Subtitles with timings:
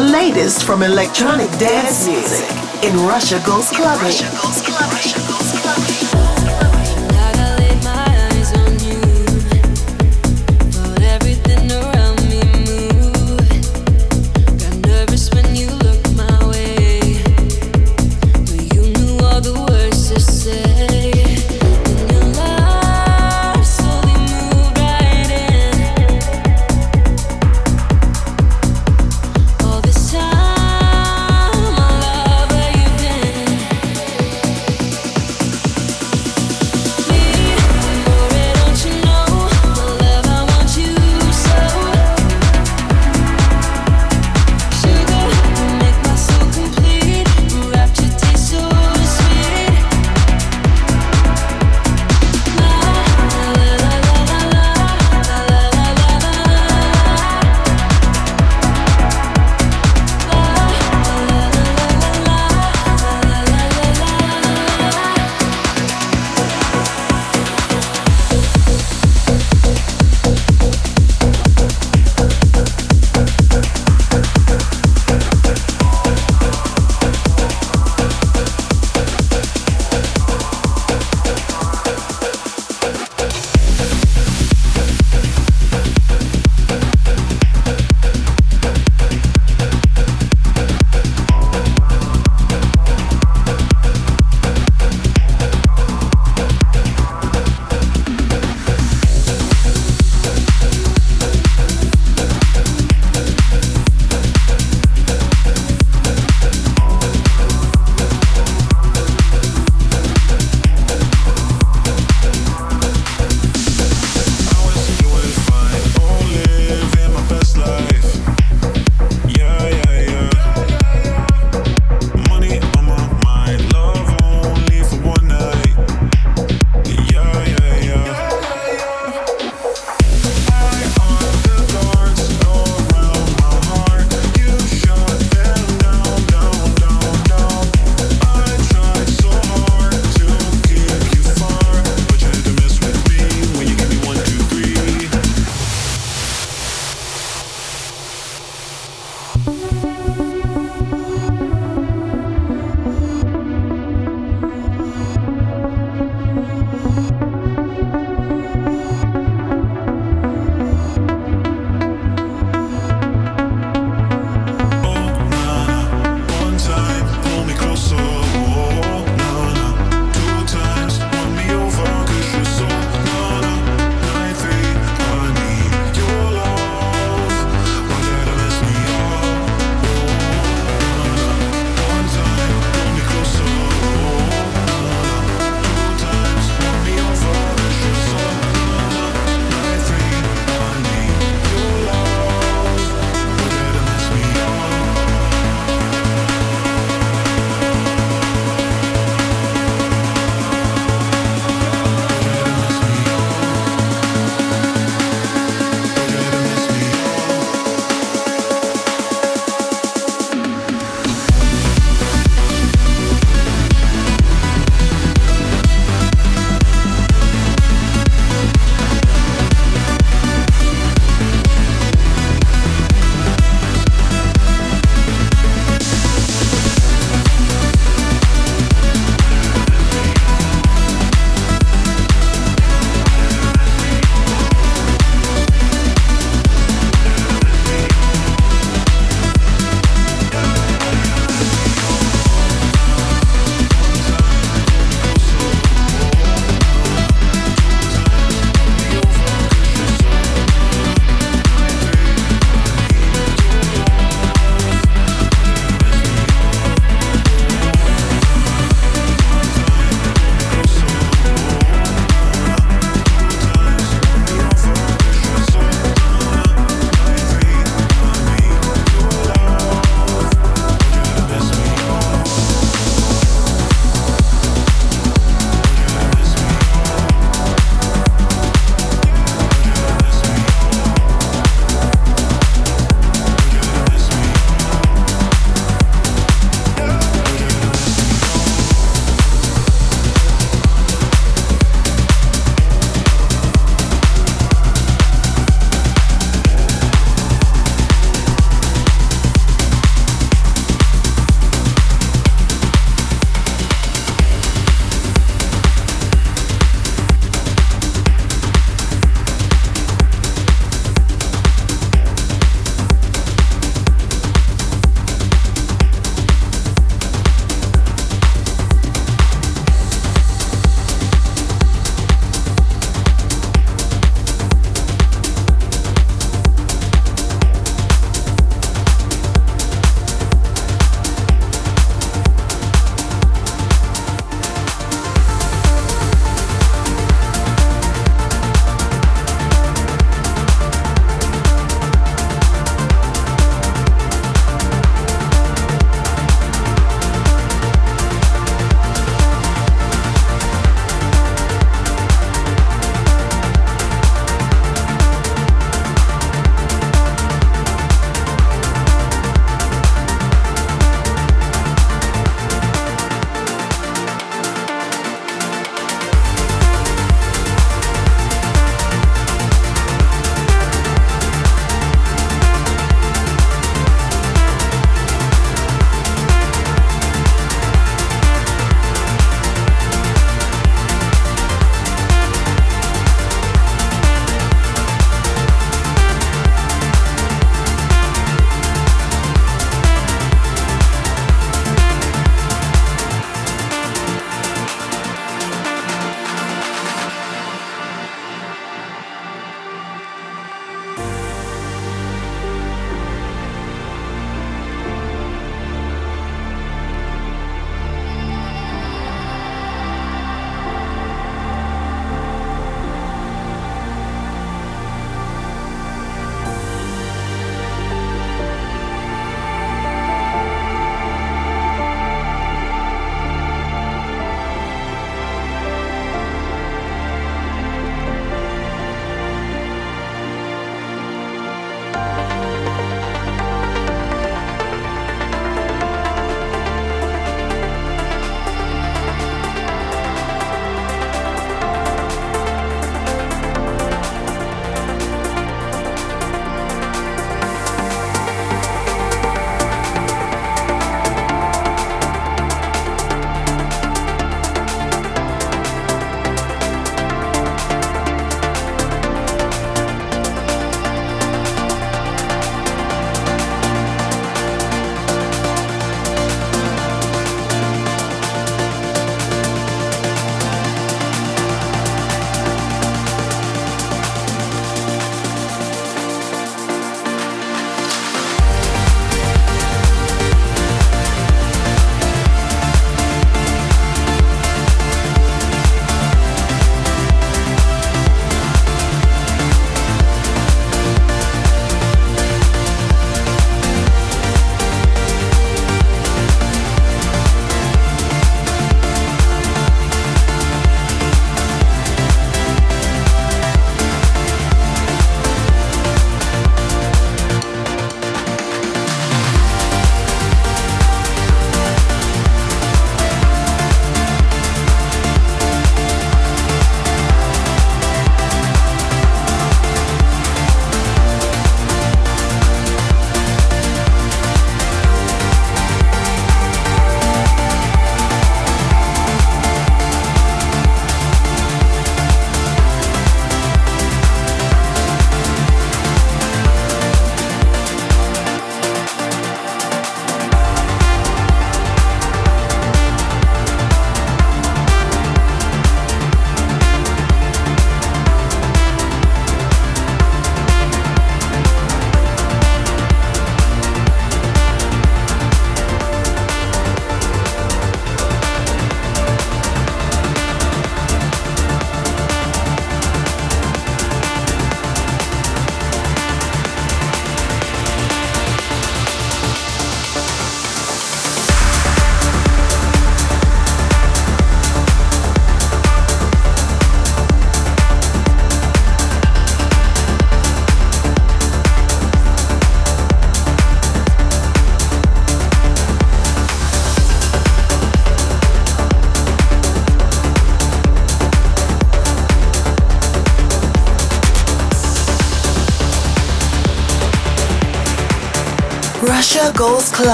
[0.00, 2.50] Latest from electronic dance music
[2.82, 4.02] in Russia Goes Clubbing.
[4.02, 5.25] Russia Goes Clubbing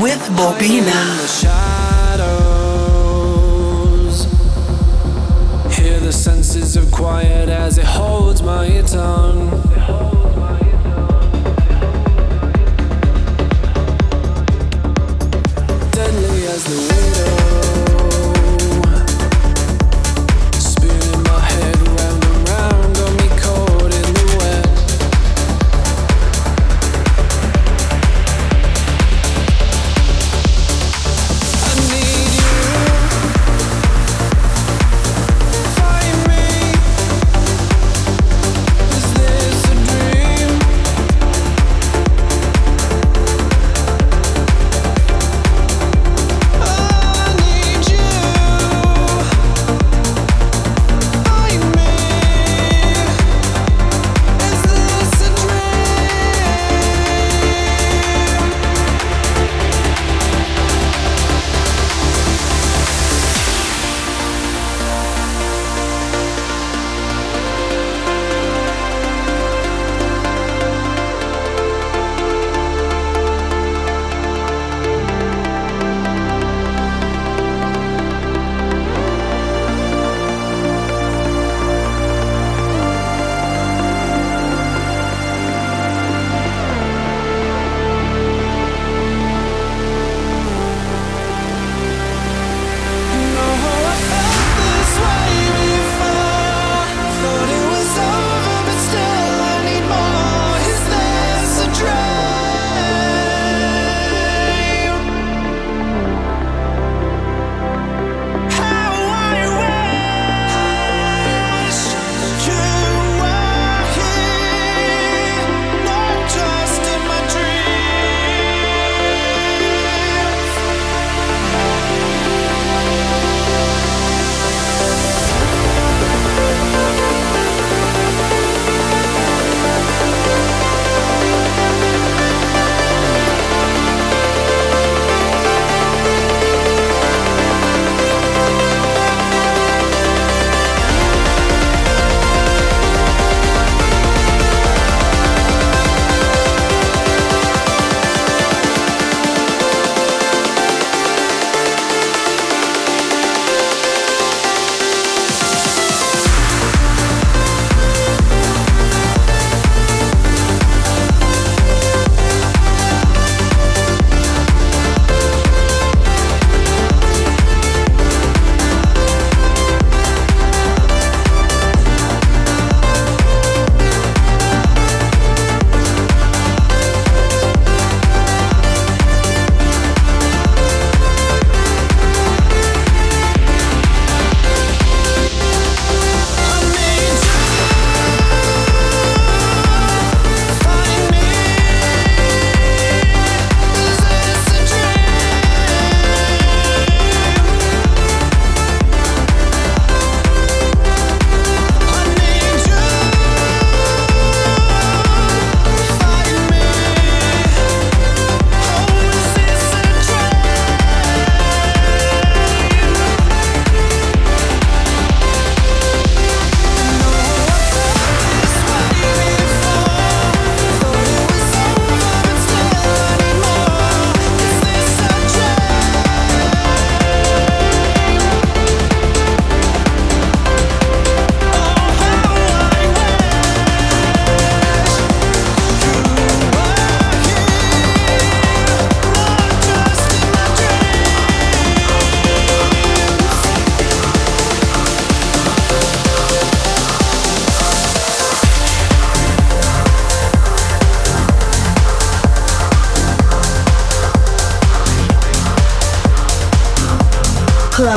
[0.00, 1.02] with Bobina.
[5.70, 9.71] Hear the senses of quiet as it holds my tongue.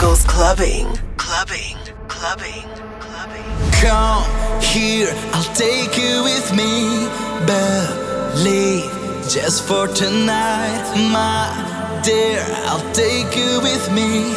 [0.00, 0.86] Goes clubbing,
[1.18, 1.76] clubbing,
[2.08, 2.64] clubbing,
[3.00, 3.44] clubbing.
[3.82, 4.24] Come
[4.62, 7.06] here, I'll take you with me.
[7.44, 8.90] Believe
[9.28, 12.42] just for tonight, my dear.
[12.64, 14.32] I'll take you with me.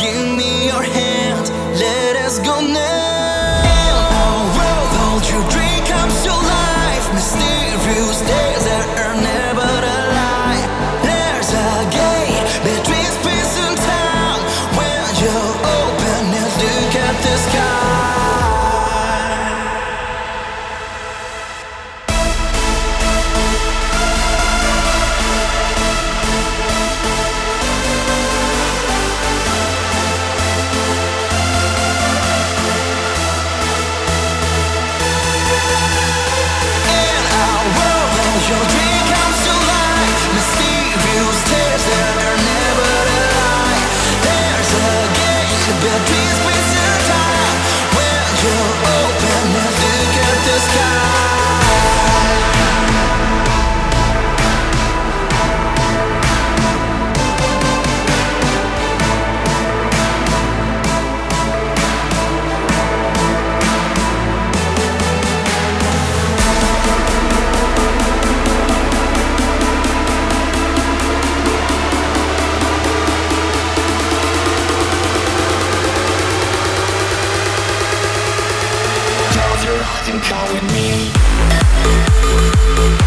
[0.00, 1.46] Give me your hand,
[1.78, 3.21] let us go now.
[82.76, 83.01] Minds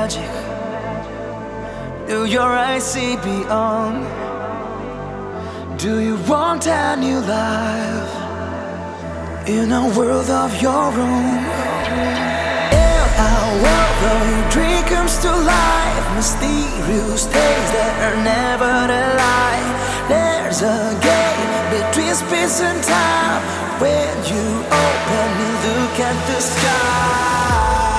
[0.00, 0.32] magic.
[2.08, 4.00] Do your eyes see beyond?
[5.84, 8.14] Do you want a new life
[9.56, 11.36] in a world of your own?
[12.86, 19.66] In a world your dream comes to life, mysterious days that are never a lie.
[20.12, 23.42] There's a gate between space and time.
[23.82, 24.46] When you
[24.84, 27.89] open and look at the sky.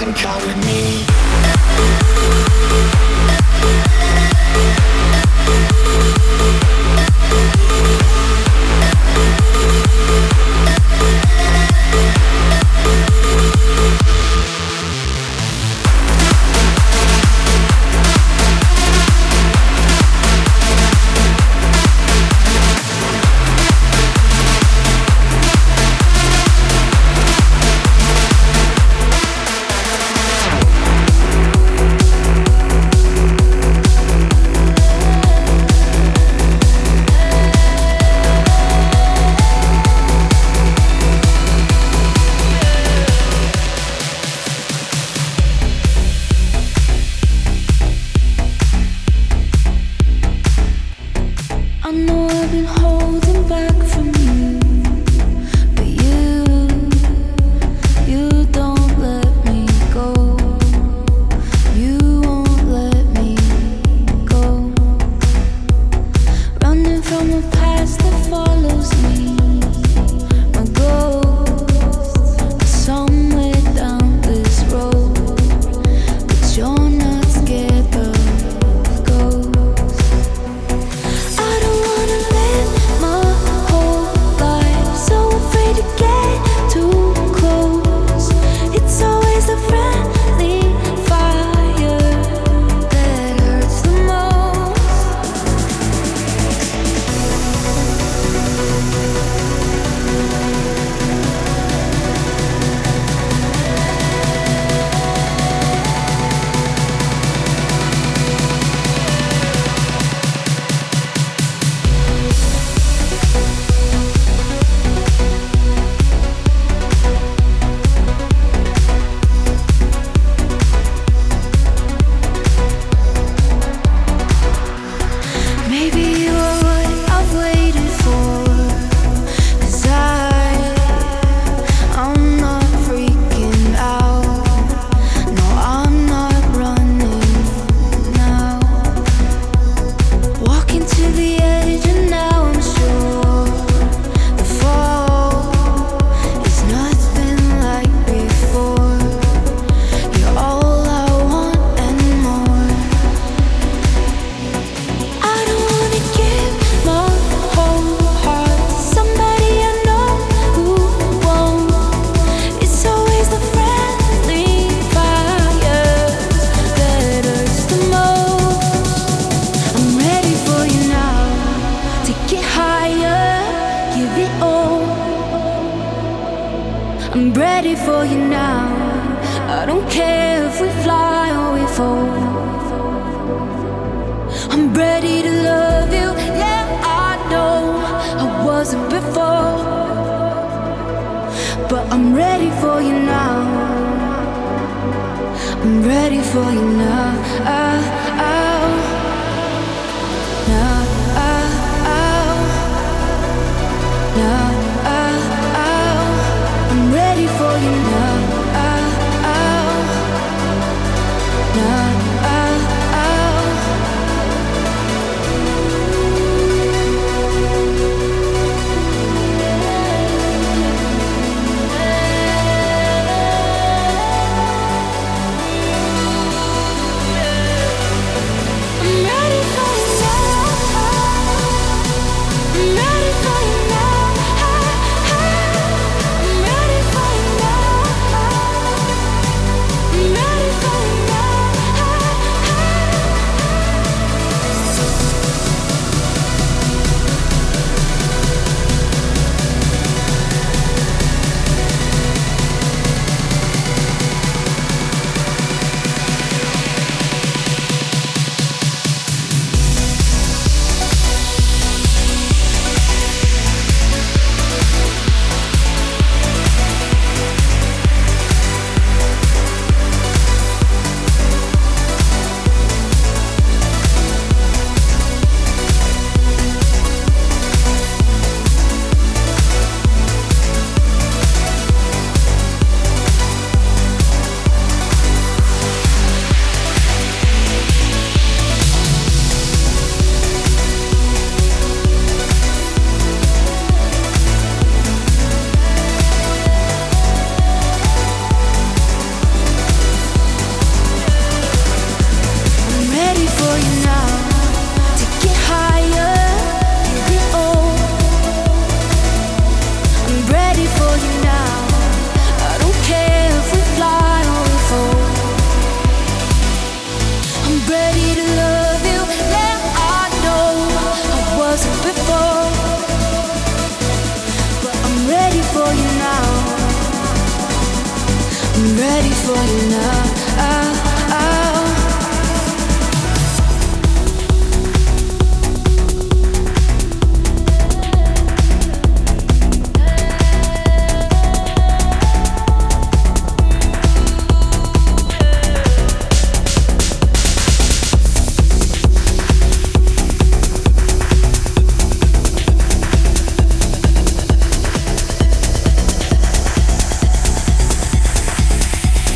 [0.00, 1.09] nothing coming me.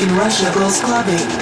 [0.00, 1.39] In Russia goes clubbing.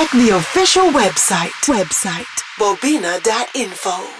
[0.00, 2.24] Check the official website, website,
[2.58, 4.19] bobina.info.